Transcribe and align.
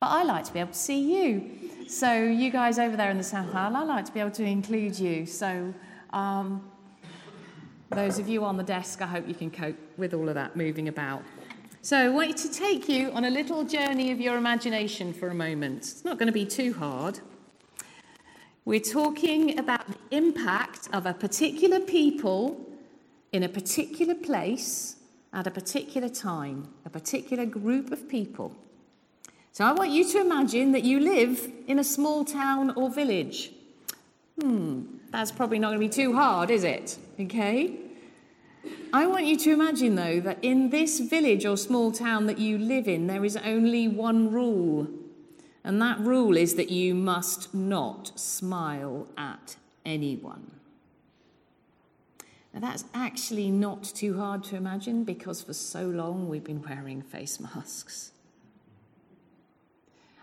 But 0.00 0.12
I 0.12 0.22
like 0.22 0.46
to 0.46 0.52
be 0.54 0.60
able 0.60 0.72
to 0.72 0.78
see 0.78 1.14
you. 1.14 1.86
So, 1.86 2.14
you 2.14 2.50
guys 2.50 2.78
over 2.78 2.96
there 2.96 3.10
in 3.10 3.18
the 3.18 3.22
South 3.22 3.52
Hall, 3.52 3.76
I 3.76 3.82
like 3.82 4.06
to 4.06 4.12
be 4.12 4.20
able 4.20 4.30
to 4.30 4.44
include 4.44 4.98
you. 4.98 5.26
So, 5.26 5.74
um, 6.14 6.66
those 7.90 8.18
of 8.18 8.26
you 8.26 8.42
on 8.42 8.56
the 8.56 8.62
desk, 8.62 9.02
I 9.02 9.06
hope 9.06 9.28
you 9.28 9.34
can 9.34 9.50
cope 9.50 9.76
with 9.98 10.14
all 10.14 10.26
of 10.30 10.36
that 10.36 10.56
moving 10.56 10.88
about. 10.88 11.22
So, 11.82 11.98
I 11.98 12.08
want 12.08 12.34
to 12.38 12.50
take 12.50 12.88
you 12.88 13.10
on 13.10 13.26
a 13.26 13.30
little 13.30 13.62
journey 13.62 14.10
of 14.10 14.22
your 14.22 14.38
imagination 14.38 15.12
for 15.12 15.28
a 15.28 15.34
moment. 15.34 15.80
It's 15.80 16.02
not 16.02 16.16
going 16.16 16.28
to 16.28 16.32
be 16.32 16.46
too 16.46 16.72
hard. 16.72 17.20
We're 18.64 18.80
talking 18.80 19.58
about 19.58 19.86
the 19.86 20.16
impact 20.16 20.88
of 20.94 21.04
a 21.04 21.12
particular 21.12 21.78
people 21.78 22.58
in 23.32 23.42
a 23.42 23.50
particular 23.50 24.14
place 24.14 24.96
at 25.34 25.46
a 25.46 25.50
particular 25.50 26.08
time, 26.08 26.68
a 26.86 26.90
particular 26.90 27.44
group 27.44 27.92
of 27.92 28.08
people. 28.08 28.56
So 29.52 29.64
I 29.64 29.72
want 29.72 29.90
you 29.90 30.04
to 30.10 30.20
imagine 30.20 30.72
that 30.72 30.84
you 30.84 31.00
live 31.00 31.50
in 31.66 31.78
a 31.78 31.84
small 31.84 32.24
town 32.24 32.70
or 32.76 32.88
village. 32.88 33.52
Hmm, 34.40 34.82
that's 35.10 35.32
probably 35.32 35.58
not 35.58 35.68
going 35.68 35.80
to 35.80 35.96
be 35.96 36.02
too 36.02 36.14
hard, 36.14 36.50
is 36.50 36.62
it? 36.62 36.96
Okay? 37.18 37.76
I 38.92 39.06
want 39.06 39.26
you 39.26 39.36
to 39.38 39.52
imagine, 39.52 39.96
though, 39.96 40.20
that 40.20 40.38
in 40.42 40.70
this 40.70 41.00
village 41.00 41.44
or 41.46 41.56
small 41.56 41.90
town 41.90 42.26
that 42.26 42.38
you 42.38 42.58
live 42.58 42.86
in, 42.86 43.06
there 43.06 43.24
is 43.24 43.36
only 43.36 43.88
one 43.88 44.30
rule. 44.30 44.88
And 45.64 45.82
that 45.82 45.98
rule 46.00 46.36
is 46.36 46.54
that 46.54 46.70
you 46.70 46.94
must 46.94 47.52
not 47.52 48.18
smile 48.18 49.08
at 49.18 49.56
anyone. 49.84 50.52
Now, 52.54 52.60
that's 52.60 52.84
actually 52.94 53.50
not 53.50 53.84
too 53.84 54.18
hard 54.18 54.44
to 54.44 54.56
imagine 54.56 55.04
because 55.04 55.42
for 55.42 55.52
so 55.52 55.86
long 55.86 56.28
we've 56.28 56.44
been 56.44 56.62
wearing 56.62 57.02
face 57.02 57.38
masks. 57.40 58.12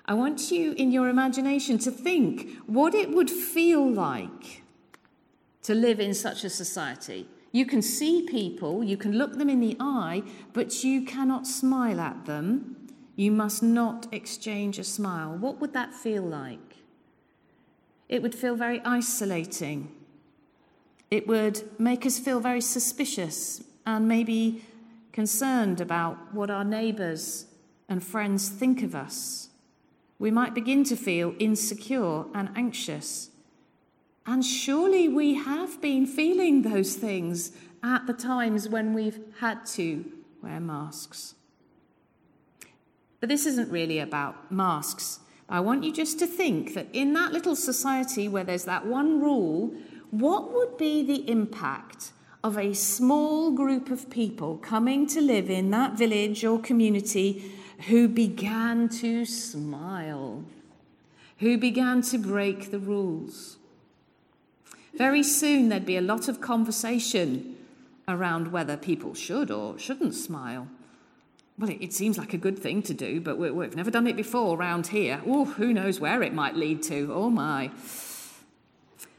I 0.07 0.13
want 0.13 0.51
you 0.51 0.71
in 0.73 0.91
your 0.91 1.09
imagination 1.09 1.77
to 1.79 1.91
think 1.91 2.57
what 2.65 2.95
it 2.95 3.11
would 3.11 3.29
feel 3.29 3.85
like 3.85 4.63
to 5.63 5.75
live 5.75 5.99
in 5.99 6.13
such 6.13 6.45
a 6.45 6.49
society. 6.49 7.27
You 7.51 7.65
can 7.65 7.81
see 7.81 8.21
people, 8.21 8.83
you 8.83 8.95
can 8.95 9.17
look 9.17 9.37
them 9.37 9.49
in 9.49 9.59
the 9.59 9.75
eye, 9.81 10.23
but 10.53 10.83
you 10.83 11.03
cannot 11.03 11.45
smile 11.45 11.99
at 11.99 12.25
them. 12.25 12.87
You 13.17 13.31
must 13.31 13.61
not 13.61 14.07
exchange 14.13 14.79
a 14.79 14.83
smile. 14.85 15.35
What 15.35 15.59
would 15.59 15.73
that 15.73 15.93
feel 15.93 16.23
like? 16.23 16.77
It 18.07 18.21
would 18.21 18.35
feel 18.35 18.55
very 18.55 18.81
isolating. 18.85 19.91
It 21.11 21.27
would 21.27 21.63
make 21.77 22.05
us 22.05 22.17
feel 22.17 22.39
very 22.39 22.61
suspicious 22.61 23.61
and 23.85 24.07
maybe 24.07 24.63
concerned 25.11 25.81
about 25.81 26.33
what 26.33 26.49
our 26.49 26.63
neighbours 26.63 27.47
and 27.89 28.01
friends 28.01 28.47
think 28.47 28.83
of 28.83 28.95
us 28.95 29.49
we 30.19 30.31
might 30.31 30.53
begin 30.53 30.83
to 30.85 30.95
feel 30.95 31.35
insecure 31.39 32.25
and 32.33 32.49
anxious. 32.55 33.29
And 34.25 34.43
surely 34.43 35.07
we 35.07 35.35
have 35.35 35.81
been 35.81 36.05
feeling 36.05 36.63
those 36.63 36.95
things 36.95 37.51
at 37.83 38.07
the 38.07 38.13
times 38.13 38.67
when 38.67 38.93
we've 38.93 39.19
had 39.39 39.65
to 39.67 40.05
wear 40.41 40.59
masks. 40.59 41.35
But 43.19 43.29
this 43.29 43.45
isn't 43.45 43.71
really 43.71 43.99
about 43.99 44.51
masks. 44.51 45.19
I 45.49 45.59
want 45.61 45.83
you 45.83 45.93
just 45.93 46.19
to 46.19 46.27
think 46.27 46.73
that 46.73 46.87
in 46.91 47.13
that 47.13 47.31
little 47.31 47.55
society 47.55 48.27
where 48.27 48.43
there's 48.43 48.65
that 48.65 48.85
one 48.85 49.21
rule, 49.21 49.73
what 50.11 50.53
would 50.53 50.77
be 50.77 51.03
the 51.03 51.29
impact 51.29 52.11
of 52.43 52.57
a 52.57 52.73
small 52.73 53.51
group 53.51 53.89
of 53.89 54.09
people 54.09 54.57
coming 54.57 55.07
to 55.07 55.21
live 55.21 55.49
in 55.49 55.71
that 55.71 55.97
village 55.97 56.43
or 56.43 56.59
community 56.59 57.51
who 57.85 58.07
began 58.07 58.89
to 58.89 59.25
smile, 59.25 60.43
who 61.39 61.57
began 61.57 62.01
to 62.01 62.17
break 62.17 62.71
the 62.71 62.79
rules. 62.79 63.57
Very 64.95 65.21
soon 65.21 65.69
there'd 65.69 65.85
be 65.85 65.97
a 65.97 66.01
lot 66.01 66.27
of 66.27 66.41
conversation 66.41 67.55
around 68.07 68.51
whether 68.51 68.77
people 68.77 69.13
should 69.13 69.51
or 69.51 69.77
shouldn't 69.77 70.15
smile. 70.15 70.67
Well, 71.59 71.69
it, 71.69 71.77
it 71.81 71.93
seems 71.93 72.17
like 72.17 72.33
a 72.33 72.37
good 72.37 72.57
thing 72.57 72.81
to 72.83 72.93
do, 72.93 73.19
but 73.19 73.37
we, 73.37 73.51
we've 73.51 73.75
never 73.75 73.91
done 73.91 74.07
it 74.07 74.15
before 74.15 74.57
around 74.57 74.87
here. 74.87 75.21
Oh, 75.25 75.45
who 75.45 75.73
knows 75.73 75.99
where 75.99 76.23
it 76.23 76.33
might 76.33 76.55
lead 76.55 76.83
to? 76.83 77.11
Oh, 77.13 77.29
my. 77.29 77.71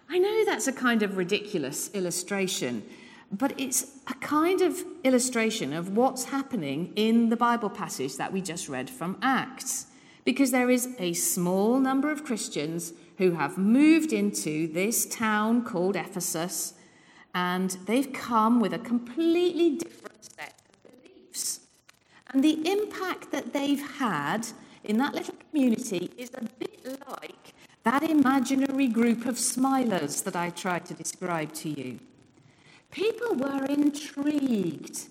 I 0.09 0.19
know 0.19 0.45
that's 0.45 0.67
a 0.67 0.73
kind 0.73 1.03
of 1.03 1.17
ridiculous 1.17 1.91
illustration, 1.93 2.83
but 3.31 3.59
it's 3.59 3.99
a 4.07 4.15
kind 4.15 4.63
of 4.63 4.83
illustration 5.05 5.73
of 5.73 5.97
what's 5.97 6.25
happening 6.25 6.93
in 6.97 7.29
the 7.29 7.37
Bible 7.37 7.69
passage 7.71 8.17
that 8.17 8.33
we 8.33 8.41
just 8.41 8.69
read 8.69 8.89
from 8.89 9.19
Acts. 9.23 9.87
Because 10.25 10.51
there 10.51 10.71
is 10.71 10.95
a 10.99 11.13
small 11.13 11.79
number 11.79 12.11
of 12.11 12.25
Christians 12.25 12.93
who 13.19 13.33
have 13.33 13.59
moved 13.59 14.13
into 14.13 14.73
this 14.73 15.07
town 15.07 15.65
called 15.65 15.97
Ephesus, 15.97 16.75
and 17.35 17.71
they've 17.87 18.13
come 18.13 18.61
with 18.61 18.73
a 18.73 18.79
completely 18.79 19.77
different 19.77 20.25
set 20.25 20.55
of 20.69 21.03
beliefs. 21.03 21.61
And 22.29 22.45
the 22.45 22.71
impact 22.71 23.31
that 23.33 23.53
they've 23.53 23.81
had 23.99 24.49
in 24.85 24.99
that 24.99 25.15
little 25.15 25.35
community 25.51 26.11
is 26.17 26.31
a 26.35 26.45
bit 26.59 27.01
like 27.09 27.55
that 27.85 28.03
imaginary 28.03 28.87
group 28.87 29.27
of 29.27 29.37
smilers 29.37 30.23
that 30.25 30.37
I 30.37 30.51
tried 30.51 30.85
to 30.87 30.95
describe 30.95 31.53
to 31.55 31.69
you. 31.69 31.99
People 32.91 33.35
were 33.35 33.65
intrigued. 33.67 35.09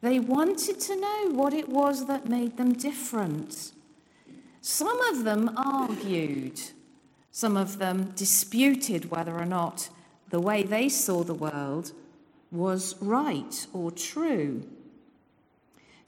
They 0.00 0.20
wanted 0.20 0.78
to 0.80 1.00
know 1.00 1.30
what 1.30 1.54
it 1.54 1.68
was 1.68 2.06
that 2.06 2.28
made 2.28 2.56
them 2.56 2.74
different. 2.74 3.72
Some 4.60 5.00
of 5.02 5.24
them 5.24 5.50
argued. 5.56 6.60
Some 7.30 7.56
of 7.56 7.78
them 7.78 8.12
disputed 8.16 9.10
whether 9.10 9.36
or 9.36 9.46
not 9.46 9.88
the 10.30 10.40
way 10.40 10.62
they 10.62 10.88
saw 10.88 11.22
the 11.22 11.34
world 11.34 11.92
was 12.50 12.96
right 13.00 13.66
or 13.72 13.90
true. 13.90 14.62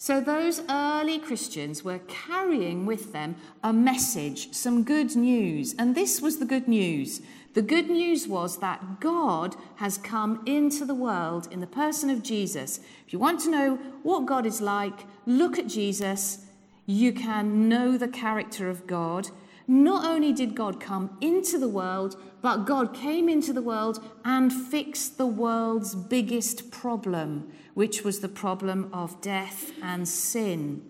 So, 0.00 0.20
those 0.20 0.62
early 0.70 1.18
Christians 1.18 1.82
were 1.82 1.98
carrying 2.06 2.86
with 2.86 3.12
them 3.12 3.34
a 3.64 3.72
message, 3.72 4.54
some 4.54 4.84
good 4.84 5.16
news. 5.16 5.74
And 5.76 5.96
this 5.96 6.20
was 6.20 6.38
the 6.38 6.44
good 6.44 6.68
news 6.68 7.20
the 7.58 7.62
good 7.62 7.90
news 7.90 8.28
was 8.28 8.58
that 8.58 9.00
God 9.00 9.56
has 9.78 9.98
come 9.98 10.44
into 10.46 10.84
the 10.84 10.94
world 10.94 11.48
in 11.50 11.58
the 11.58 11.66
person 11.66 12.08
of 12.08 12.22
Jesus. 12.22 12.78
If 13.04 13.12
you 13.12 13.18
want 13.18 13.40
to 13.40 13.50
know 13.50 13.74
what 14.04 14.26
God 14.26 14.46
is 14.46 14.60
like, 14.60 15.00
look 15.26 15.58
at 15.58 15.66
Jesus. 15.66 16.46
You 16.86 17.12
can 17.12 17.68
know 17.68 17.98
the 17.98 18.06
character 18.06 18.68
of 18.70 18.86
God. 18.86 19.30
Not 19.66 20.04
only 20.04 20.32
did 20.32 20.54
God 20.54 20.78
come 20.78 21.16
into 21.20 21.58
the 21.58 21.68
world, 21.68 22.14
but 22.42 22.58
God 22.58 22.94
came 22.94 23.28
into 23.28 23.52
the 23.52 23.60
world 23.60 24.04
and 24.24 24.52
fixed 24.52 25.18
the 25.18 25.26
world's 25.26 25.96
biggest 25.96 26.70
problem, 26.70 27.50
which 27.74 28.04
was 28.04 28.20
the 28.20 28.28
problem 28.28 28.88
of 28.92 29.20
death 29.20 29.72
and 29.82 30.06
sin. 30.06 30.88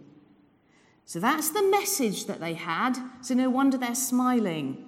So 1.07 1.19
that's 1.19 1.49
the 1.49 1.63
message 1.63 2.27
that 2.27 2.41
they 2.41 2.53
had. 2.53 2.99
So 3.23 3.33
no 3.33 3.49
wonder 3.49 3.79
they're 3.79 3.95
smiling. 3.95 4.85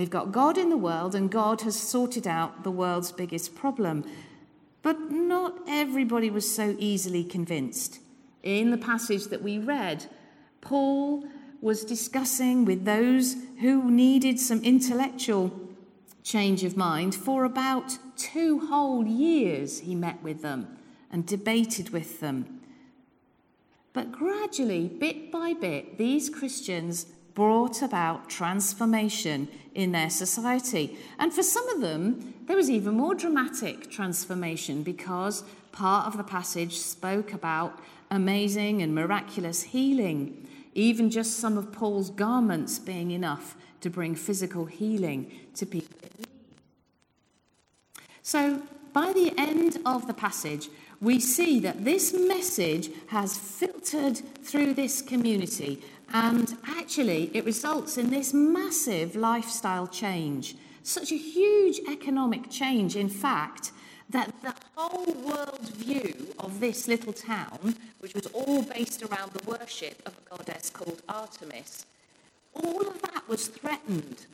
They've 0.00 0.08
got 0.08 0.32
God 0.32 0.56
in 0.56 0.70
the 0.70 0.78
world, 0.78 1.14
and 1.14 1.30
God 1.30 1.60
has 1.60 1.78
sorted 1.78 2.26
out 2.26 2.64
the 2.64 2.70
world's 2.70 3.12
biggest 3.12 3.54
problem. 3.54 4.06
But 4.80 5.10
not 5.10 5.58
everybody 5.68 6.30
was 6.30 6.50
so 6.50 6.74
easily 6.78 7.22
convinced. 7.22 7.98
In 8.42 8.70
the 8.70 8.78
passage 8.78 9.26
that 9.26 9.42
we 9.42 9.58
read, 9.58 10.06
Paul 10.62 11.24
was 11.60 11.84
discussing 11.84 12.64
with 12.64 12.86
those 12.86 13.36
who 13.60 13.90
needed 13.90 14.40
some 14.40 14.64
intellectual 14.64 15.52
change 16.22 16.64
of 16.64 16.78
mind 16.78 17.14
for 17.14 17.44
about 17.44 17.98
two 18.16 18.68
whole 18.68 19.06
years. 19.06 19.80
He 19.80 19.94
met 19.94 20.22
with 20.22 20.40
them 20.40 20.78
and 21.12 21.26
debated 21.26 21.90
with 21.90 22.20
them. 22.20 22.62
But 23.92 24.12
gradually, 24.12 24.88
bit 24.88 25.30
by 25.30 25.52
bit, 25.52 25.98
these 25.98 26.30
Christians 26.30 27.04
brought 27.34 27.82
about 27.82 28.28
transformation 28.28 29.48
in 29.74 29.92
their 29.92 30.10
society. 30.10 30.98
And 31.18 31.32
for 31.32 31.42
some 31.42 31.68
of 31.70 31.80
them, 31.80 32.34
there 32.46 32.56
was 32.56 32.70
even 32.70 32.94
more 32.94 33.14
dramatic 33.14 33.90
transformation 33.90 34.82
because 34.82 35.44
part 35.72 36.06
of 36.06 36.16
the 36.16 36.24
passage 36.24 36.78
spoke 36.78 37.32
about 37.32 37.78
amazing 38.10 38.82
and 38.82 38.94
miraculous 38.94 39.62
healing, 39.62 40.48
even 40.74 41.10
just 41.10 41.38
some 41.38 41.56
of 41.56 41.72
Paul's 41.72 42.10
garments 42.10 42.78
being 42.78 43.10
enough 43.12 43.56
to 43.80 43.90
bring 43.90 44.14
physical 44.14 44.66
healing 44.66 45.30
to 45.54 45.66
people. 45.66 45.96
So, 48.22 48.62
by 48.92 49.12
the 49.12 49.32
end 49.38 49.78
of 49.86 50.06
the 50.06 50.14
passage, 50.14 50.68
we 51.00 51.18
see 51.18 51.60
that 51.60 51.84
this 51.84 52.12
message 52.12 52.90
has 53.08 53.36
filtered 53.36 54.18
through 54.42 54.74
this 54.74 55.00
community 55.00 55.82
and 56.12 56.56
actually, 56.66 57.30
it 57.34 57.44
results 57.44 57.96
in 57.96 58.10
this 58.10 58.34
massive 58.34 59.14
lifestyle 59.14 59.86
change, 59.86 60.56
such 60.82 61.12
a 61.12 61.16
huge 61.16 61.80
economic 61.88 62.50
change, 62.50 62.96
in 62.96 63.08
fact, 63.08 63.70
that 64.08 64.32
the 64.42 64.52
whole 64.74 65.12
world 65.22 65.68
view 65.68 66.34
of 66.40 66.58
this 66.58 66.88
little 66.88 67.12
town, 67.12 67.76
which 68.00 68.14
was 68.14 68.26
all 68.26 68.62
based 68.62 69.04
around 69.04 69.32
the 69.32 69.48
worship 69.48 70.02
of 70.04 70.14
a 70.18 70.36
goddess 70.36 70.68
called 70.68 71.00
Artemis, 71.08 71.86
all 72.54 72.80
of 72.80 73.00
that 73.02 73.28
was 73.28 73.46
threatened 73.46 74.26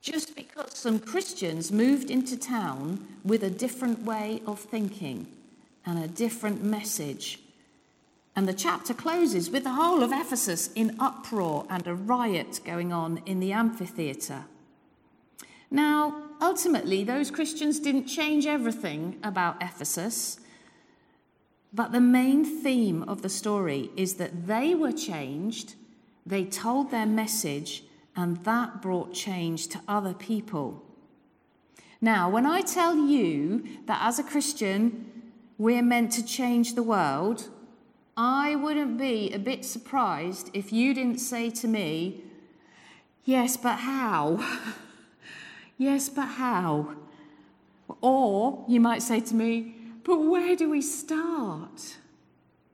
just 0.00 0.34
because 0.36 0.76
some 0.76 0.98
Christians 0.98 1.72
moved 1.72 2.10
into 2.10 2.36
town 2.36 3.06
with 3.24 3.42
a 3.42 3.50
different 3.50 4.04
way 4.04 4.42
of 4.46 4.60
thinking 4.60 5.26
and 5.84 6.02
a 6.02 6.08
different 6.08 6.62
message. 6.62 7.38
And 8.34 8.48
the 8.48 8.54
chapter 8.54 8.94
closes 8.94 9.50
with 9.50 9.64
the 9.64 9.72
whole 9.72 10.02
of 10.02 10.12
Ephesus 10.12 10.70
in 10.74 10.96
uproar 10.98 11.66
and 11.68 11.86
a 11.86 11.94
riot 11.94 12.60
going 12.64 12.92
on 12.92 13.20
in 13.26 13.40
the 13.40 13.52
amphitheatre. 13.52 14.44
Now, 15.70 16.22
ultimately, 16.40 17.04
those 17.04 17.30
Christians 17.30 17.80
didn't 17.80 18.06
change 18.06 18.46
everything 18.46 19.18
about 19.22 19.62
Ephesus, 19.62 20.38
but 21.72 21.92
the 21.92 22.00
main 22.00 22.44
theme 22.44 23.02
of 23.04 23.22
the 23.22 23.28
story 23.28 23.90
is 23.96 24.14
that 24.14 24.46
they 24.46 24.74
were 24.74 24.92
changed, 24.92 25.74
they 26.26 26.44
told 26.44 26.90
their 26.90 27.06
message, 27.06 27.84
and 28.14 28.44
that 28.44 28.82
brought 28.82 29.14
change 29.14 29.68
to 29.68 29.80
other 29.88 30.12
people. 30.12 30.82
Now, 32.00 32.28
when 32.28 32.44
I 32.44 32.60
tell 32.62 32.96
you 32.96 33.64
that 33.86 34.00
as 34.02 34.18
a 34.18 34.24
Christian, 34.24 35.11
we're 35.62 35.80
meant 35.80 36.10
to 36.10 36.24
change 36.26 36.74
the 36.74 36.82
world, 36.82 37.48
I 38.16 38.56
wouldn't 38.56 38.98
be 38.98 39.32
a 39.32 39.38
bit 39.38 39.64
surprised 39.64 40.50
if 40.52 40.72
you 40.72 40.92
didn't 40.92 41.18
say 41.18 41.50
to 41.50 41.68
me, 41.68 42.24
Yes, 43.24 43.56
but 43.56 43.76
how? 43.76 44.44
yes, 45.78 46.08
but 46.08 46.26
how? 46.26 46.96
Or 48.00 48.64
you 48.66 48.80
might 48.80 49.02
say 49.02 49.20
to 49.20 49.36
me, 49.36 49.76
But 50.02 50.16
where 50.24 50.56
do 50.56 50.68
we 50.68 50.82
start? 50.82 51.96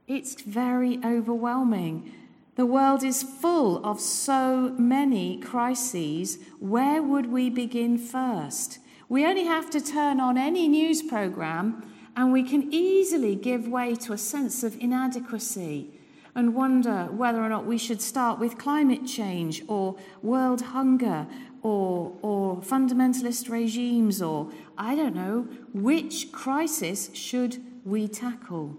It's 0.07 0.41
very 0.41 0.99
overwhelming. 1.05 2.11
The 2.55 2.65
world 2.65 3.05
is 3.05 3.23
full 3.23 3.85
of 3.85 4.01
so 4.01 4.75
many 4.79 5.39
crises. 5.41 6.39
Where 6.59 7.03
would 7.03 7.31
we 7.31 7.51
begin 7.51 7.99
first? 7.99 8.79
We 9.11 9.27
only 9.27 9.45
have 9.45 9.69
to 9.71 9.81
turn 9.83 10.21
on 10.21 10.39
any 10.39 10.69
news 10.69 11.03
program 11.03 11.85
and 12.19 12.33
we 12.33 12.43
can 12.43 12.75
easily 12.75 13.37
give 13.37 13.69
way 13.69 13.95
to 13.95 14.13
a 14.13 14.19
sense 14.19 14.65
of 14.65 14.77
inadequacy 14.81 15.89
and 16.35 16.53
wonder 16.53 17.05
whether 17.13 17.41
or 17.41 17.49
not 17.49 17.65
we 17.65 17.79
should 17.79 18.03
start 18.03 18.41
with 18.41 18.59
climate 18.59 19.07
change 19.07 19.63
or 19.69 19.95
world 20.21 20.61
hunger 20.61 21.29
or, 21.63 22.13
or 22.21 22.57
fundamentalist 22.57 23.49
regimes 23.49 24.21
or, 24.21 24.51
I 24.77 24.97
don't 24.97 25.15
know, 25.15 25.47
which 25.73 26.33
crisis 26.33 27.15
should 27.15 27.63
we 27.85 28.09
tackle? 28.09 28.77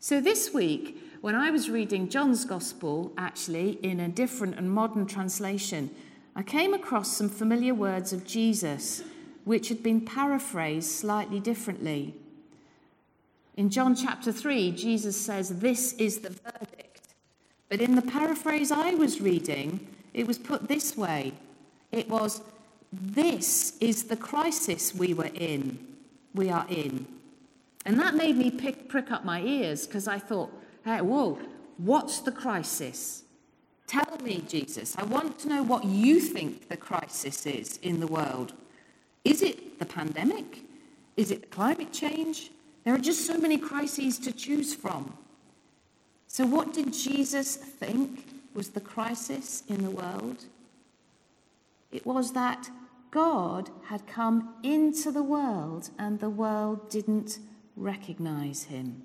So 0.00 0.20
this 0.20 0.52
week, 0.52 1.00
when 1.20 1.36
I 1.36 1.52
was 1.52 1.70
reading 1.70 2.08
John's 2.08 2.44
Gospel, 2.44 3.12
actually, 3.16 3.78
in 3.84 4.00
a 4.00 4.08
different 4.08 4.58
and 4.58 4.68
modern 4.68 5.06
translation, 5.06 5.90
I 6.34 6.42
came 6.42 6.74
across 6.74 7.16
some 7.16 7.28
familiar 7.28 7.72
words 7.72 8.12
of 8.12 8.26
Jesus, 8.26 9.04
which 9.44 9.68
had 9.68 9.80
been 9.80 10.00
paraphrased 10.00 10.90
slightly 10.90 11.38
differently. 11.38 12.16
In 13.56 13.70
John 13.70 13.94
chapter 13.94 14.32
3, 14.32 14.72
Jesus 14.72 15.20
says, 15.20 15.60
This 15.60 15.92
is 15.94 16.20
the 16.20 16.30
verdict. 16.30 17.08
But 17.68 17.80
in 17.80 17.94
the 17.94 18.02
paraphrase 18.02 18.70
I 18.70 18.94
was 18.94 19.20
reading, 19.20 19.86
it 20.12 20.26
was 20.26 20.38
put 20.38 20.68
this 20.68 20.96
way 20.96 21.32
it 21.92 22.08
was, 22.08 22.40
This 22.92 23.76
is 23.80 24.04
the 24.04 24.16
crisis 24.16 24.94
we 24.94 25.14
were 25.14 25.30
in, 25.34 25.78
we 26.34 26.50
are 26.50 26.66
in. 26.68 27.06
And 27.84 27.98
that 28.00 28.14
made 28.14 28.36
me 28.36 28.50
pick, 28.50 28.88
prick 28.88 29.10
up 29.10 29.24
my 29.24 29.40
ears 29.40 29.86
because 29.86 30.08
I 30.08 30.18
thought, 30.18 30.50
hey, 30.84 31.00
whoa, 31.00 31.38
what's 31.76 32.20
the 32.20 32.32
crisis? 32.32 33.24
Tell 33.86 34.18
me, 34.22 34.42
Jesus. 34.48 34.96
I 34.96 35.04
want 35.04 35.38
to 35.40 35.48
know 35.48 35.62
what 35.62 35.84
you 35.84 36.18
think 36.18 36.68
the 36.68 36.76
crisis 36.76 37.44
is 37.44 37.78
in 37.82 38.00
the 38.00 38.06
world. 38.06 38.54
Is 39.24 39.42
it 39.42 39.78
the 39.78 39.84
pandemic? 39.84 40.60
Is 41.16 41.30
it 41.30 41.50
climate 41.50 41.92
change? 41.92 42.50
There 42.84 42.94
are 42.94 42.98
just 42.98 43.26
so 43.26 43.38
many 43.38 43.56
crises 43.56 44.18
to 44.20 44.32
choose 44.32 44.74
from. 44.74 45.16
So, 46.26 46.46
what 46.46 46.72
did 46.72 46.92
Jesus 46.92 47.56
think 47.56 48.26
was 48.54 48.70
the 48.70 48.80
crisis 48.80 49.62
in 49.68 49.82
the 49.82 49.90
world? 49.90 50.44
It 51.90 52.04
was 52.04 52.32
that 52.32 52.70
God 53.10 53.70
had 53.86 54.06
come 54.06 54.54
into 54.62 55.12
the 55.12 55.22
world 55.22 55.90
and 55.98 56.18
the 56.18 56.30
world 56.30 56.90
didn't 56.90 57.38
recognize 57.76 58.64
him. 58.64 59.02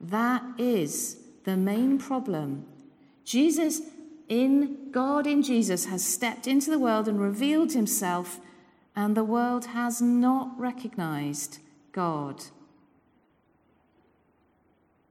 That 0.00 0.42
is 0.58 1.18
the 1.44 1.56
main 1.56 1.98
problem. 1.98 2.66
Jesus, 3.24 3.80
in 4.28 4.90
God 4.90 5.26
in 5.26 5.42
Jesus, 5.42 5.86
has 5.86 6.04
stepped 6.04 6.46
into 6.46 6.70
the 6.70 6.78
world 6.78 7.08
and 7.08 7.20
revealed 7.20 7.72
himself, 7.72 8.40
and 8.96 9.16
the 9.16 9.24
world 9.24 9.66
has 9.66 10.02
not 10.02 10.58
recognized 10.58 11.58
God. 11.92 12.44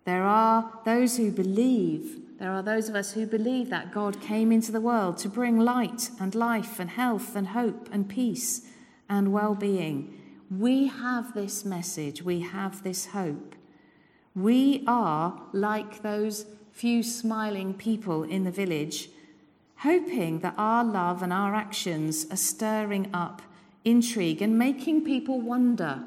There 0.07 0.23
are 0.23 0.71
those 0.85 1.17
who 1.17 1.31
believe, 1.31 2.39
there 2.39 2.53
are 2.53 2.63
those 2.63 2.87
of 2.87 2.95
us 2.95 3.11
who 3.11 3.25
believe 3.25 3.69
that 3.71 3.91
God 3.91 4.21
came 4.21 4.53
into 4.53 4.71
the 4.71 4.79
world 4.79 5.17
to 5.17 5.27
bring 5.27 5.59
light 5.59 6.11
and 6.17 6.33
life 6.33 6.79
and 6.79 6.89
health 6.89 7.35
and 7.35 7.49
hope 7.49 7.89
and 7.91 8.07
peace 8.07 8.61
and 9.09 9.33
well 9.33 9.53
being. 9.53 10.17
We 10.49 10.87
have 10.87 11.33
this 11.33 11.65
message, 11.65 12.21
we 12.21 12.39
have 12.39 12.83
this 12.83 13.07
hope. 13.07 13.53
We 14.33 14.85
are 14.87 15.41
like 15.51 16.01
those 16.03 16.45
few 16.71 17.03
smiling 17.03 17.73
people 17.73 18.23
in 18.23 18.45
the 18.45 18.49
village, 18.63 19.09
hoping 19.79 20.39
that 20.39 20.55
our 20.57 20.85
love 20.85 21.21
and 21.21 21.33
our 21.33 21.53
actions 21.53 22.25
are 22.31 22.37
stirring 22.37 23.09
up 23.13 23.41
intrigue 23.83 24.41
and 24.41 24.57
making 24.57 25.03
people 25.03 25.41
wonder 25.41 26.05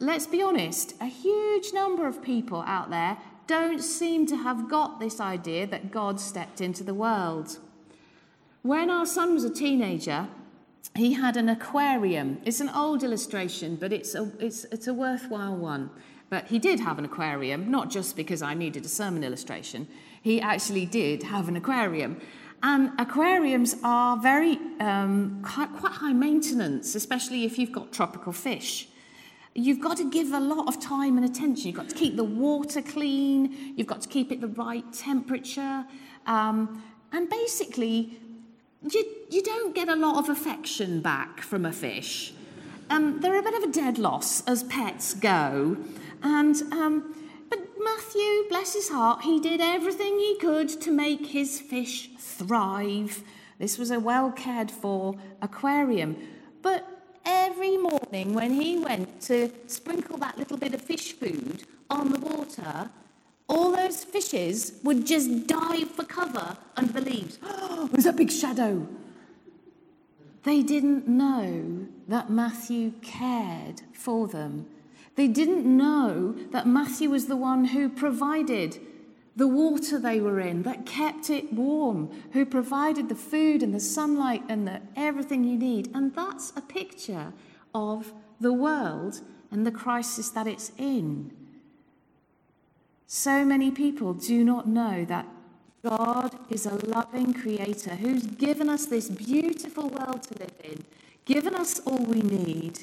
let's 0.00 0.26
be 0.26 0.42
honest, 0.42 0.94
a 1.00 1.06
huge 1.06 1.72
number 1.72 2.06
of 2.06 2.22
people 2.22 2.62
out 2.66 2.90
there 2.90 3.18
don't 3.46 3.82
seem 3.82 4.26
to 4.26 4.36
have 4.36 4.68
got 4.68 5.00
this 5.00 5.20
idea 5.20 5.66
that 5.66 5.90
God 5.90 6.20
stepped 6.20 6.60
into 6.60 6.84
the 6.84 6.94
world. 6.94 7.58
When 8.62 8.90
our 8.90 9.06
son 9.06 9.34
was 9.34 9.44
a 9.44 9.50
teenager, 9.50 10.28
he 10.94 11.14
had 11.14 11.36
an 11.36 11.48
aquarium. 11.48 12.38
It's 12.44 12.60
an 12.60 12.68
old 12.68 13.02
illustration, 13.02 13.76
but 13.76 13.92
it's 13.92 14.14
a, 14.14 14.30
it's, 14.38 14.64
it's 14.64 14.86
a 14.86 14.94
worthwhile 14.94 15.56
one. 15.56 15.90
But 16.30 16.48
he 16.48 16.58
did 16.58 16.80
have 16.80 16.98
an 16.98 17.04
aquarium, 17.04 17.70
not 17.70 17.88
just 17.88 18.16
because 18.16 18.42
I 18.42 18.52
needed 18.54 18.84
a 18.84 18.88
sermon 18.88 19.24
illustration. 19.24 19.88
He 20.20 20.40
actually 20.40 20.84
did 20.84 21.22
have 21.22 21.48
an 21.48 21.56
aquarium. 21.56 22.20
And 22.62 22.90
aquariums 22.98 23.76
are 23.82 24.18
very 24.18 24.58
um, 24.80 25.40
quite, 25.42 25.72
quite 25.74 25.92
high 25.92 26.12
maintenance, 26.12 26.94
especially 26.94 27.44
if 27.44 27.58
you've 27.58 27.72
got 27.72 27.92
tropical 27.92 28.32
fish. 28.32 28.88
You've 29.58 29.80
got 29.80 29.96
to 29.96 30.08
give 30.08 30.32
a 30.32 30.38
lot 30.38 30.68
of 30.68 30.80
time 30.80 31.16
and 31.16 31.26
attention. 31.26 31.66
You've 31.66 31.76
got 31.76 31.88
to 31.88 31.94
keep 31.94 32.14
the 32.14 32.22
water 32.22 32.80
clean, 32.80 33.74
you've 33.76 33.88
got 33.88 34.00
to 34.02 34.08
keep 34.08 34.30
it 34.30 34.40
the 34.40 34.48
right 34.48 34.84
temperature. 34.92 35.84
Um, 36.26 36.82
and 37.10 37.28
basically, 37.28 38.20
you, 38.88 39.04
you 39.30 39.42
don't 39.42 39.74
get 39.74 39.88
a 39.88 39.96
lot 39.96 40.16
of 40.18 40.28
affection 40.28 41.00
back 41.00 41.40
from 41.40 41.64
a 41.64 41.72
fish. 41.72 42.32
Um, 42.88 43.20
they're 43.20 43.38
a 43.38 43.42
bit 43.42 43.54
of 43.54 43.64
a 43.64 43.72
dead 43.72 43.98
loss 43.98 44.46
as 44.46 44.62
pets 44.62 45.14
go. 45.14 45.76
And, 46.22 46.54
um, 46.72 47.14
but 47.50 47.58
Matthew, 47.82 48.44
bless 48.48 48.74
his 48.74 48.88
heart, 48.88 49.22
he 49.22 49.40
did 49.40 49.60
everything 49.60 50.20
he 50.20 50.36
could 50.38 50.68
to 50.82 50.92
make 50.92 51.26
his 51.26 51.60
fish 51.60 52.10
thrive. 52.16 53.24
This 53.58 53.76
was 53.76 53.90
a 53.90 53.98
well 53.98 54.30
cared 54.30 54.70
for 54.70 55.16
aquarium. 55.42 56.16
But 56.62 56.97
every 57.58 57.76
morning 57.76 58.34
when 58.34 58.52
he 58.52 58.78
went 58.78 59.20
to 59.20 59.50
sprinkle 59.66 60.16
that 60.16 60.38
little 60.38 60.56
bit 60.56 60.74
of 60.74 60.80
fish 60.80 61.12
food 61.14 61.64
on 61.90 62.12
the 62.12 62.20
water, 62.20 62.88
all 63.48 63.72
those 63.72 64.04
fishes 64.04 64.74
would 64.84 65.04
just 65.04 65.48
dive 65.48 65.90
for 65.90 66.04
cover 66.04 66.56
under 66.76 66.92
the 66.92 67.00
leaves. 67.00 67.38
Oh, 67.70 67.88
there's 67.92 68.06
a 68.06 68.12
big 68.12 68.30
shadow. 68.30 68.86
They 70.44 70.62
didn't 70.62 71.08
know 71.08 71.86
that 72.06 72.30
Matthew 72.30 72.92
cared 73.02 73.82
for 73.92 74.28
them. 74.28 74.66
They 75.16 75.26
didn't 75.26 75.64
know 75.66 76.36
that 76.52 76.66
Matthew 76.66 77.10
was 77.10 77.26
the 77.26 77.36
one 77.36 77.66
who 77.66 77.88
provided 77.88 78.78
the 79.38 79.46
water 79.46 80.00
they 80.00 80.20
were 80.20 80.40
in 80.40 80.64
that 80.64 80.84
kept 80.84 81.30
it 81.30 81.52
warm, 81.52 82.10
who 82.32 82.44
provided 82.44 83.08
the 83.08 83.14
food 83.14 83.62
and 83.62 83.72
the 83.72 83.78
sunlight 83.78 84.42
and 84.48 84.66
the, 84.66 84.80
everything 84.96 85.44
you 85.44 85.56
need. 85.56 85.88
And 85.94 86.12
that's 86.12 86.52
a 86.56 86.60
picture 86.60 87.32
of 87.72 88.12
the 88.40 88.52
world 88.52 89.20
and 89.52 89.64
the 89.64 89.70
crisis 89.70 90.28
that 90.30 90.48
it's 90.48 90.72
in. 90.76 91.30
So 93.06 93.44
many 93.44 93.70
people 93.70 94.12
do 94.12 94.42
not 94.42 94.66
know 94.66 95.04
that 95.04 95.28
God 95.84 96.36
is 96.50 96.66
a 96.66 96.74
loving 96.74 97.32
creator 97.32 97.94
who's 97.94 98.26
given 98.26 98.68
us 98.68 98.86
this 98.86 99.08
beautiful 99.08 99.88
world 99.88 100.24
to 100.24 100.38
live 100.40 100.54
in, 100.64 100.84
given 101.26 101.54
us 101.54 101.78
all 101.86 102.04
we 102.04 102.22
need. 102.22 102.80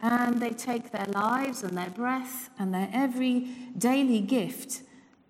And 0.00 0.40
they 0.40 0.50
take 0.50 0.92
their 0.92 1.06
lives 1.06 1.64
and 1.64 1.76
their 1.76 1.90
breath 1.90 2.48
and 2.60 2.72
their 2.72 2.88
every 2.92 3.48
daily 3.76 4.20
gift 4.20 4.82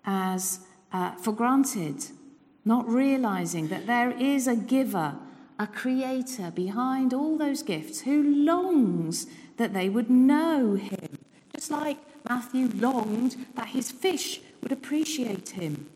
as 0.09 0.61
uh, 0.91 1.11
for 1.11 1.31
granted. 1.31 2.03
not 2.65 2.87
realizing 2.87 3.67
that 3.69 3.87
there 3.87 4.11
is 4.11 4.47
a 4.47 4.55
giver, 4.55 5.15
a 5.57 5.65
creator 5.65 6.51
behind 6.51 7.13
all 7.13 7.37
those 7.37 7.63
gifts 7.63 8.01
who 8.01 8.21
longs 8.21 9.27
that 9.57 9.73
they 9.73 9.89
would 9.89 10.09
know 10.09 10.75
him, 10.75 11.17
just 11.55 11.71
like 11.71 11.97
Matthew 12.27 12.69
longed 12.75 13.35
that 13.55 13.69
his 13.69 13.89
fish 13.91 14.41
would 14.61 14.71
appreciate 14.71 15.49
him. 15.49 15.89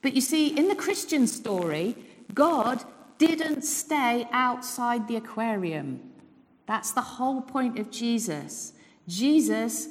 But 0.00 0.14
you 0.14 0.20
see, 0.20 0.56
in 0.56 0.68
the 0.68 0.74
Christian 0.74 1.26
story, 1.26 1.96
God 2.32 2.84
didn't 3.18 3.62
stay 3.62 4.28
outside 4.30 5.08
the 5.08 5.16
aquarium. 5.16 6.00
That's 6.66 6.92
the 6.92 7.08
whole 7.16 7.42
point 7.42 7.78
of 7.78 7.90
Jesus. 7.90 8.72
Jesus 9.08 9.88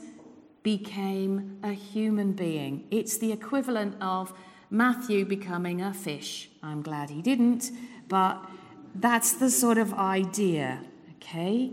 became 0.68 1.58
a 1.64 1.72
human 1.72 2.34
being. 2.34 2.86
It's 2.92 3.18
the 3.18 3.32
equivalent 3.32 3.96
of 4.02 4.34
Matthew 4.70 5.24
becoming 5.24 5.82
a 5.82 5.94
fish. 5.94 6.50
I'm 6.62 6.82
glad 6.82 7.10
he 7.10 7.22
didn't, 7.22 7.72
but 8.10 8.46
that's 8.94 9.32
the 9.32 9.50
sort 9.50 9.78
of 9.78 9.94
idea, 9.94 10.82
okay? 11.16 11.72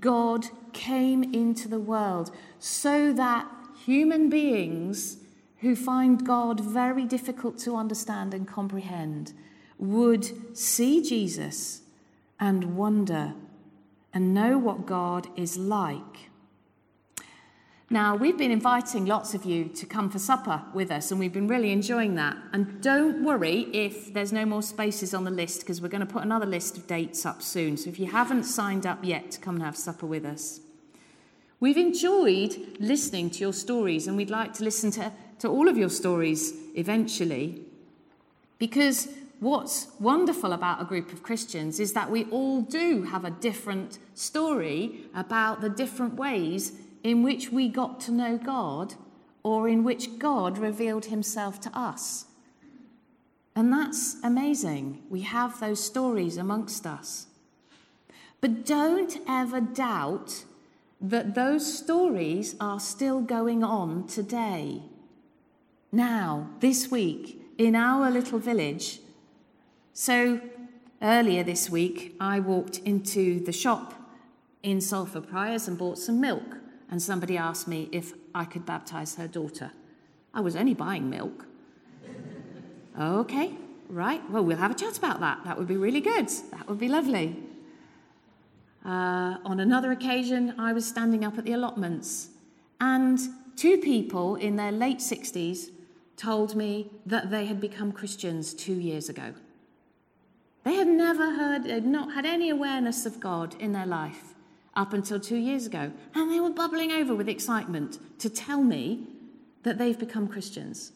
God 0.00 0.44
came 0.74 1.22
into 1.32 1.66
the 1.66 1.78
world 1.78 2.30
so 2.58 3.10
that 3.14 3.50
human 3.86 4.28
beings 4.28 5.16
who 5.62 5.74
find 5.74 6.26
God 6.26 6.60
very 6.60 7.06
difficult 7.06 7.56
to 7.60 7.74
understand 7.74 8.34
and 8.34 8.46
comprehend 8.46 9.32
would 9.78 10.54
see 10.54 11.02
Jesus 11.02 11.80
and 12.38 12.76
wonder 12.76 13.32
and 14.12 14.34
know 14.34 14.58
what 14.58 14.84
God 14.84 15.26
is 15.36 15.56
like. 15.56 16.28
Now, 17.88 18.16
we've 18.16 18.36
been 18.36 18.50
inviting 18.50 19.06
lots 19.06 19.32
of 19.32 19.44
you 19.44 19.66
to 19.66 19.86
come 19.86 20.10
for 20.10 20.18
supper 20.18 20.60
with 20.74 20.90
us, 20.90 21.12
and 21.12 21.20
we've 21.20 21.32
been 21.32 21.46
really 21.46 21.70
enjoying 21.70 22.16
that. 22.16 22.36
And 22.52 22.82
don't 22.82 23.22
worry 23.22 23.68
if 23.72 24.12
there's 24.12 24.32
no 24.32 24.44
more 24.44 24.62
spaces 24.62 25.14
on 25.14 25.22
the 25.22 25.30
list, 25.30 25.60
because 25.60 25.80
we're 25.80 25.88
going 25.88 26.04
to 26.04 26.12
put 26.12 26.24
another 26.24 26.46
list 26.46 26.76
of 26.76 26.88
dates 26.88 27.24
up 27.24 27.42
soon. 27.42 27.76
So 27.76 27.88
if 27.88 28.00
you 28.00 28.06
haven't 28.06 28.42
signed 28.42 28.86
up 28.86 29.04
yet 29.04 29.30
to 29.32 29.40
come 29.40 29.54
and 29.54 29.64
have 29.64 29.76
supper 29.76 30.04
with 30.04 30.24
us, 30.24 30.58
we've 31.60 31.76
enjoyed 31.76 32.56
listening 32.80 33.30
to 33.30 33.38
your 33.38 33.52
stories, 33.52 34.08
and 34.08 34.16
we'd 34.16 34.30
like 34.30 34.52
to 34.54 34.64
listen 34.64 34.90
to, 34.92 35.12
to 35.38 35.48
all 35.48 35.68
of 35.68 35.78
your 35.78 35.90
stories 35.90 36.54
eventually. 36.74 37.62
Because 38.58 39.08
what's 39.38 39.86
wonderful 40.00 40.52
about 40.52 40.82
a 40.82 40.84
group 40.84 41.12
of 41.12 41.22
Christians 41.22 41.78
is 41.78 41.92
that 41.92 42.10
we 42.10 42.24
all 42.32 42.62
do 42.62 43.04
have 43.04 43.24
a 43.24 43.30
different 43.30 44.00
story 44.14 45.02
about 45.14 45.60
the 45.60 45.68
different 45.68 46.14
ways 46.14 46.72
in 47.02 47.22
which 47.22 47.50
we 47.50 47.68
got 47.68 48.00
to 48.00 48.12
know 48.12 48.36
God 48.36 48.94
or 49.42 49.68
in 49.68 49.84
which 49.84 50.18
God 50.18 50.58
revealed 50.58 51.06
himself 51.06 51.60
to 51.60 51.78
us. 51.78 52.26
And 53.54 53.72
that's 53.72 54.16
amazing. 54.22 55.02
We 55.08 55.22
have 55.22 55.60
those 55.60 55.82
stories 55.82 56.36
amongst 56.36 56.86
us. 56.86 57.26
But 58.40 58.66
don't 58.66 59.18
ever 59.28 59.60
doubt 59.60 60.44
that 61.00 61.34
those 61.34 61.78
stories 61.78 62.54
are 62.60 62.80
still 62.80 63.20
going 63.20 63.62
on 63.62 64.06
today. 64.06 64.82
Now, 65.92 66.50
this 66.60 66.90
week, 66.90 67.40
in 67.58 67.74
our 67.74 68.10
little 68.10 68.38
village. 68.38 69.00
So, 69.92 70.40
earlier 71.00 71.42
this 71.42 71.70
week, 71.70 72.14
I 72.20 72.40
walked 72.40 72.78
into 72.78 73.40
the 73.40 73.52
shop 73.52 73.94
in 74.62 74.80
Sulphur 74.80 75.20
Priors 75.20 75.68
and 75.68 75.78
bought 75.78 75.98
some 75.98 76.20
milk 76.20 76.55
and 76.90 77.02
somebody 77.02 77.36
asked 77.36 77.66
me 77.66 77.88
if 77.92 78.12
I 78.34 78.44
could 78.44 78.64
baptize 78.64 79.16
her 79.16 79.26
daughter. 79.26 79.72
I 80.32 80.40
was 80.40 80.56
only 80.56 80.74
buying 80.74 81.10
milk. 81.10 81.46
okay, 82.98 83.54
right. 83.88 84.28
Well, 84.30 84.44
we'll 84.44 84.56
have 84.56 84.70
a 84.70 84.74
chat 84.74 84.96
about 84.96 85.20
that. 85.20 85.44
That 85.44 85.58
would 85.58 85.66
be 85.66 85.76
really 85.76 86.00
good. 86.00 86.28
That 86.52 86.68
would 86.68 86.78
be 86.78 86.88
lovely. 86.88 87.36
Uh, 88.84 89.38
on 89.44 89.58
another 89.58 89.90
occasion, 89.90 90.54
I 90.58 90.72
was 90.72 90.86
standing 90.86 91.24
up 91.24 91.38
at 91.38 91.44
the 91.44 91.52
allotments, 91.52 92.28
and 92.80 93.18
two 93.56 93.78
people 93.78 94.36
in 94.36 94.54
their 94.56 94.70
late 94.70 94.98
60s 94.98 95.70
told 96.16 96.54
me 96.54 96.90
that 97.04 97.30
they 97.30 97.46
had 97.46 97.60
become 97.60 97.90
Christians 97.90 98.54
two 98.54 98.74
years 98.74 99.08
ago. 99.08 99.34
They 100.62 100.74
had 100.74 100.88
never 100.88 101.34
heard, 101.34 101.66
had 101.66 101.84
not 101.84 102.14
had 102.14 102.24
any 102.24 102.48
awareness 102.48 103.06
of 103.06 103.20
God 103.20 103.56
in 103.60 103.72
their 103.72 103.86
life 103.86 104.35
up 104.76 104.92
until 104.92 105.18
two 105.18 105.36
years 105.36 105.66
ago. 105.66 105.90
And 106.14 106.30
they 106.30 106.38
were 106.38 106.50
bubbling 106.50 106.92
over 106.92 107.14
with 107.14 107.28
excitement 107.28 107.98
to 108.20 108.30
tell 108.30 108.62
me 108.62 109.06
that 109.62 109.78
they've 109.78 109.98
become 109.98 110.28
Christians. 110.28 110.92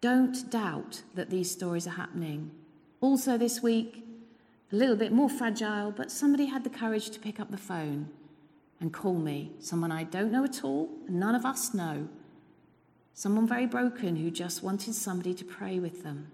Don't 0.00 0.48
doubt 0.50 1.02
that 1.14 1.28
these 1.28 1.50
stories 1.50 1.86
are 1.86 1.90
happening. 1.90 2.52
Also, 3.00 3.36
this 3.36 3.60
week, 3.62 4.04
a 4.72 4.76
little 4.76 4.96
bit 4.96 5.12
more 5.12 5.28
fragile, 5.28 5.90
but 5.90 6.10
somebody 6.10 6.46
had 6.46 6.62
the 6.62 6.70
courage 6.70 7.10
to 7.10 7.18
pick 7.18 7.40
up 7.40 7.50
the 7.50 7.56
phone 7.56 8.08
and 8.80 8.92
call 8.92 9.14
me. 9.14 9.52
Someone 9.58 9.90
I 9.90 10.04
don't 10.04 10.30
know 10.30 10.44
at 10.44 10.62
all, 10.62 10.88
and 11.06 11.18
none 11.18 11.34
of 11.34 11.44
us 11.44 11.74
know. 11.74 12.08
Someone 13.12 13.48
very 13.48 13.66
broken 13.66 14.16
who 14.16 14.30
just 14.30 14.62
wanted 14.62 14.94
somebody 14.94 15.34
to 15.34 15.44
pray 15.44 15.80
with 15.80 16.04
them. 16.04 16.30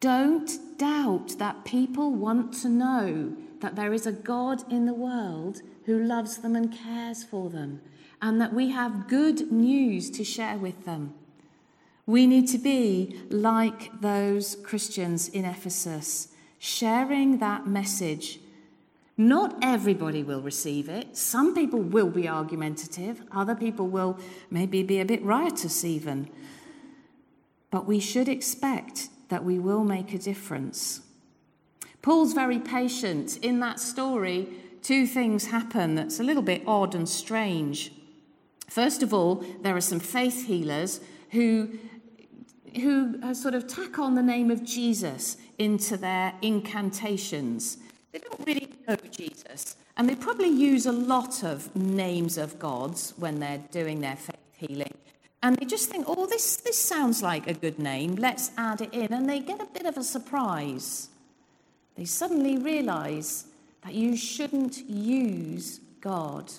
Don't 0.00 0.76
doubt 0.76 1.38
that 1.38 1.64
people 1.64 2.10
want 2.10 2.52
to 2.62 2.68
know 2.68 3.36
that 3.64 3.76
there 3.76 3.94
is 3.94 4.06
a 4.06 4.12
God 4.12 4.70
in 4.70 4.84
the 4.84 4.92
world 4.92 5.62
who 5.86 5.98
loves 5.98 6.36
them 6.36 6.54
and 6.54 6.70
cares 6.70 7.24
for 7.24 7.48
them, 7.48 7.80
and 8.20 8.38
that 8.38 8.52
we 8.52 8.68
have 8.68 9.08
good 9.08 9.50
news 9.50 10.10
to 10.10 10.22
share 10.22 10.58
with 10.58 10.84
them. 10.84 11.14
We 12.04 12.26
need 12.26 12.46
to 12.48 12.58
be 12.58 13.18
like 13.30 14.02
those 14.02 14.56
Christians 14.56 15.30
in 15.30 15.46
Ephesus, 15.46 16.28
sharing 16.58 17.38
that 17.38 17.66
message. 17.66 18.38
Not 19.16 19.56
everybody 19.62 20.22
will 20.22 20.42
receive 20.42 20.90
it. 20.90 21.16
Some 21.16 21.54
people 21.54 21.80
will 21.80 22.10
be 22.10 22.28
argumentative, 22.28 23.22
other 23.32 23.54
people 23.54 23.86
will 23.86 24.18
maybe 24.50 24.82
be 24.82 25.00
a 25.00 25.06
bit 25.06 25.22
riotous, 25.22 25.86
even. 25.86 26.28
But 27.70 27.86
we 27.86 27.98
should 27.98 28.28
expect 28.28 29.08
that 29.30 29.42
we 29.42 29.58
will 29.58 29.84
make 29.84 30.12
a 30.12 30.18
difference. 30.18 31.00
Paul's 32.04 32.34
very 32.34 32.58
patient. 32.58 33.38
In 33.38 33.60
that 33.60 33.80
story, 33.80 34.46
two 34.82 35.06
things 35.06 35.46
happen 35.46 35.94
that's 35.94 36.20
a 36.20 36.22
little 36.22 36.42
bit 36.42 36.62
odd 36.66 36.94
and 36.94 37.08
strange. 37.08 37.92
First 38.68 39.02
of 39.02 39.14
all, 39.14 39.36
there 39.62 39.74
are 39.74 39.80
some 39.80 40.00
faith 40.00 40.44
healers 40.44 41.00
who, 41.30 41.70
who 42.76 43.18
uh, 43.22 43.32
sort 43.32 43.54
of 43.54 43.66
tack 43.66 43.98
on 43.98 44.16
the 44.16 44.22
name 44.22 44.50
of 44.50 44.62
Jesus 44.62 45.38
into 45.56 45.96
their 45.96 46.34
incantations. 46.42 47.78
They 48.12 48.18
don't 48.18 48.46
really 48.46 48.68
know 48.86 48.96
Jesus, 49.10 49.76
and 49.96 50.06
they 50.06 50.14
probably 50.14 50.50
use 50.50 50.84
a 50.84 50.92
lot 50.92 51.42
of 51.42 51.74
names 51.74 52.36
of 52.36 52.58
gods 52.58 53.14
when 53.16 53.40
they're 53.40 53.64
doing 53.70 54.02
their 54.02 54.16
faith 54.16 54.36
healing. 54.52 54.92
And 55.42 55.56
they 55.56 55.64
just 55.64 55.88
think, 55.88 56.04
oh, 56.06 56.26
this, 56.26 56.58
this 56.58 56.78
sounds 56.78 57.22
like 57.22 57.46
a 57.46 57.54
good 57.54 57.78
name, 57.78 58.16
let's 58.16 58.50
add 58.58 58.82
it 58.82 58.92
in. 58.92 59.10
And 59.10 59.26
they 59.26 59.40
get 59.40 59.62
a 59.62 59.66
bit 59.72 59.86
of 59.86 59.96
a 59.96 60.04
surprise 60.04 61.08
they 61.96 62.04
suddenly 62.04 62.58
realize 62.58 63.46
that 63.84 63.94
you 63.94 64.16
shouldn't 64.16 64.78
use 64.88 65.80
God. 66.00 66.52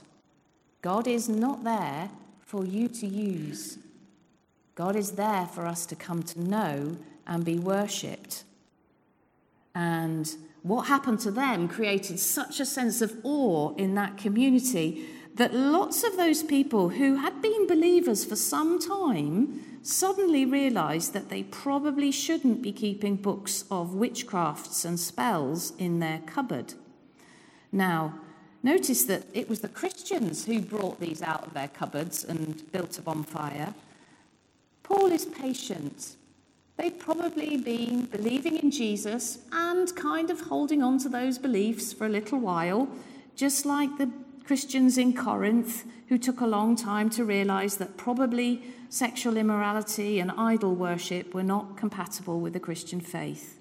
God 0.82 1.08
is 1.08 1.28
not 1.28 1.64
there 1.64 2.10
for 2.42 2.66
you 2.66 2.88
to 2.88 3.08
use. 3.08 3.78
God 4.76 4.96
is 4.96 5.12
there 5.12 5.48
for 5.48 5.66
us 5.66 5.86
to 5.88 5.96
come 5.96 6.24
to 6.24 6.42
know 6.42 6.98
and 7.26 7.44
be 7.44 7.58
worshipped. 7.58 8.44
And 9.74 10.34
what 10.64 10.88
happened 10.88 11.20
to 11.22 11.32
them 11.32 11.68
created 11.68 12.20
such 12.20 12.60
a 12.60 12.66
sense 12.66 13.02
of 13.02 13.18
awe 13.24 13.74
in 13.76 13.96
that 13.96 14.18
community 14.18 15.06
that 15.36 15.54
lots 15.54 16.04
of 16.04 16.18
those 16.18 16.44
people 16.44 16.90
who 16.90 17.18
had 17.18 17.42
been 17.42 17.68
believers 17.68 18.24
for 18.24 18.36
some 18.36 18.80
time 18.80 19.75
suddenly 19.86 20.46
realized 20.46 21.14
that 21.14 21.30
they 21.30 21.44
probably 21.44 22.12
shouldn't 22.12 22.62
be 22.62 22.72
keeping 22.72 23.16
books 23.16 23.66
of 23.70 23.90
witchcrafts 23.90 24.84
and 24.84 25.00
spells 25.00 25.74
in 25.78 26.00
their 26.00 26.20
cupboard. 26.26 26.74
Now, 27.72 28.20
notice 28.64 29.04
that 29.04 29.26
it 29.34 29.48
was 29.48 29.60
the 29.60 29.70
Christians 29.70 30.46
who 30.46 30.60
brought 30.62 31.00
these 31.00 31.22
out 31.22 31.46
of 31.46 31.54
their 31.54 31.68
cupboards 31.68 32.24
and 32.24 32.72
built 32.72 32.98
a 32.98 33.02
bonfire. 33.02 33.74
Paul 34.82 35.12
is 35.12 35.26
patient. 35.26 36.16
They'd 36.78 37.00
probably 37.00 37.58
been 37.58 38.06
believing 38.06 38.58
in 38.58 38.72
Jesus 38.72 39.40
and 39.52 39.96
kind 39.96 40.30
of 40.30 40.42
holding 40.42 40.82
on 40.82 40.98
to 41.00 41.10
those 41.10 41.38
beliefs 41.38 41.94
for 41.94 42.06
a 42.06 42.10
little 42.10 42.40
while, 42.40 42.90
just 43.36 43.66
like 43.66 43.98
the 43.98 44.12
Christians 44.46 44.98
in 44.98 45.14
Corinth 45.14 45.86
who 46.08 46.18
took 46.20 46.40
a 46.40 46.46
long 46.46 46.76
time 46.76 47.10
to 47.12 47.26
realize 47.26 47.78
that 47.78 47.98
probably 47.98 48.62
sexual 48.90 49.38
immorality 49.38 50.20
and 50.20 50.32
idol 50.38 50.76
worship 50.76 51.34
were 51.34 51.44
not 51.44 51.78
compatible 51.78 52.40
with 52.40 52.54
the 52.54 52.60
Christian 52.60 53.02
faith. 53.02 53.60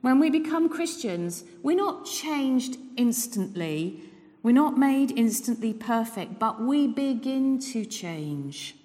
When 0.00 0.20
we 0.20 0.30
become 0.30 0.68
Christians, 0.68 1.42
we're 1.62 1.76
not 1.76 2.06
changed 2.06 2.78
instantly, 2.96 4.00
we're 4.44 4.52
not 4.52 4.78
made 4.78 5.10
instantly 5.10 5.72
perfect, 5.72 6.38
but 6.38 6.60
we 6.60 6.86
begin 6.86 7.58
to 7.72 7.84
change. 7.84 8.76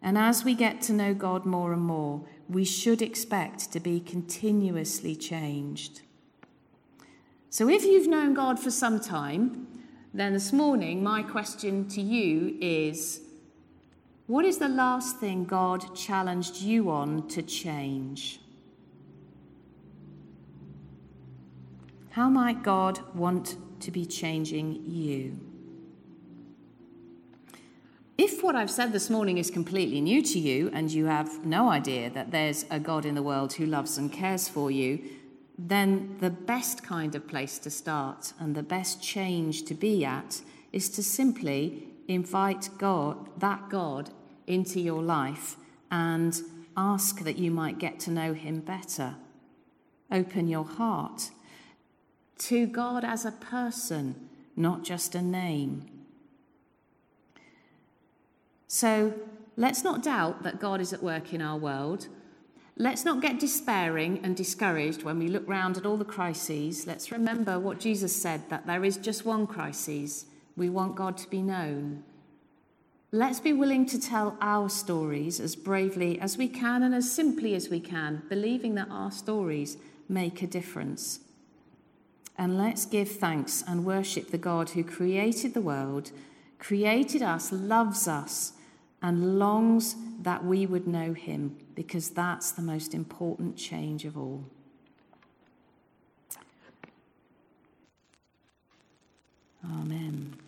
And 0.00 0.16
as 0.16 0.44
we 0.44 0.54
get 0.54 0.80
to 0.82 0.92
know 0.92 1.12
God 1.12 1.44
more 1.44 1.72
and 1.72 1.82
more, 1.82 2.24
we 2.48 2.64
should 2.64 3.02
expect 3.02 3.72
to 3.72 3.80
be 3.80 3.98
continuously 3.98 5.16
changed. 5.16 6.02
So 7.50 7.68
if 7.68 7.84
you've 7.84 8.08
known 8.08 8.32
God 8.32 8.58
for 8.58 8.70
some 8.70 8.98
time, 8.98 9.66
then 10.14 10.34
this 10.34 10.52
morning 10.52 11.02
my 11.02 11.22
question 11.22 11.88
to 11.88 12.00
you 12.00 12.56
is 12.60 13.20
what 14.26 14.44
is 14.44 14.58
the 14.58 14.68
last 14.68 15.18
thing 15.18 15.44
God 15.44 15.96
challenged 15.96 16.60
you 16.60 16.90
on 16.90 17.28
to 17.28 17.42
change? 17.42 18.40
How 22.10 22.28
might 22.28 22.62
God 22.62 23.00
want 23.14 23.56
to 23.80 23.90
be 23.90 24.04
changing 24.04 24.84
you? 24.86 25.40
If 28.18 28.42
what 28.42 28.54
I've 28.54 28.70
said 28.70 28.92
this 28.92 29.08
morning 29.08 29.38
is 29.38 29.50
completely 29.50 30.00
new 30.00 30.22
to 30.22 30.38
you 30.38 30.70
and 30.74 30.90
you 30.90 31.06
have 31.06 31.44
no 31.44 31.70
idea 31.70 32.10
that 32.10 32.30
there's 32.30 32.66
a 32.70 32.78
God 32.78 33.06
in 33.06 33.14
the 33.14 33.22
world 33.22 33.54
who 33.54 33.66
loves 33.66 33.96
and 33.96 34.12
cares 34.12 34.46
for 34.46 34.70
you, 34.70 35.02
then 35.58 36.16
the 36.20 36.30
best 36.30 36.82
kind 36.82 37.14
of 37.14 37.28
place 37.28 37.58
to 37.60 37.70
start 37.70 38.32
and 38.38 38.54
the 38.54 38.62
best 38.62 39.02
change 39.02 39.64
to 39.64 39.74
be 39.74 40.04
at 40.04 40.40
is 40.72 40.88
to 40.90 41.02
simply 41.02 41.84
invite 42.08 42.70
God, 42.78 43.28
that 43.38 43.68
God, 43.68 44.10
into 44.46 44.80
your 44.80 45.02
life 45.02 45.56
and 45.90 46.40
ask 46.76 47.20
that 47.20 47.38
you 47.38 47.50
might 47.50 47.78
get 47.78 48.00
to 48.00 48.10
know 48.10 48.32
him 48.32 48.60
better. 48.60 49.14
Open 50.10 50.48
your 50.48 50.64
heart 50.64 51.30
to 52.38 52.66
God 52.66 53.04
as 53.04 53.24
a 53.24 53.32
person, 53.32 54.28
not 54.56 54.82
just 54.82 55.14
a 55.14 55.22
name. 55.22 55.88
So 58.66 59.14
let's 59.56 59.84
not 59.84 60.02
doubt 60.02 60.42
that 60.42 60.60
God 60.60 60.80
is 60.80 60.92
at 60.92 61.02
work 61.02 61.32
in 61.32 61.42
our 61.42 61.58
world. 61.58 62.08
Let's 62.76 63.04
not 63.04 63.20
get 63.20 63.38
despairing 63.38 64.20
and 64.22 64.34
discouraged 64.34 65.02
when 65.02 65.18
we 65.18 65.28
look 65.28 65.46
round 65.46 65.76
at 65.76 65.84
all 65.84 65.98
the 65.98 66.04
crises. 66.04 66.86
Let's 66.86 67.12
remember 67.12 67.58
what 67.58 67.78
Jesus 67.78 68.14
said 68.14 68.48
that 68.48 68.66
there 68.66 68.84
is 68.84 68.96
just 68.96 69.26
one 69.26 69.46
crisis. 69.46 70.24
We 70.56 70.70
want 70.70 70.96
God 70.96 71.18
to 71.18 71.28
be 71.28 71.42
known. 71.42 72.02
Let's 73.14 73.40
be 73.40 73.52
willing 73.52 73.84
to 73.86 74.00
tell 74.00 74.38
our 74.40 74.70
stories 74.70 75.38
as 75.38 75.54
bravely 75.54 76.18
as 76.18 76.38
we 76.38 76.48
can 76.48 76.82
and 76.82 76.94
as 76.94 77.12
simply 77.12 77.54
as 77.54 77.68
we 77.68 77.78
can, 77.78 78.22
believing 78.30 78.74
that 78.76 78.88
our 78.90 79.10
stories 79.10 79.76
make 80.08 80.42
a 80.42 80.46
difference. 80.46 81.20
And 82.38 82.56
let's 82.56 82.86
give 82.86 83.10
thanks 83.10 83.62
and 83.68 83.84
worship 83.84 84.30
the 84.30 84.38
God 84.38 84.70
who 84.70 84.82
created 84.82 85.52
the 85.52 85.60
world, 85.60 86.10
created 86.58 87.20
us, 87.20 87.52
loves 87.52 88.08
us, 88.08 88.54
and 89.02 89.38
longs 89.38 89.96
that 90.22 90.44
we 90.44 90.64
would 90.64 90.86
know 90.86 91.12
him, 91.12 91.56
because 91.74 92.10
that's 92.10 92.52
the 92.52 92.62
most 92.62 92.94
important 92.94 93.56
change 93.56 94.04
of 94.04 94.16
all. 94.16 94.44
Amen. 99.64 100.41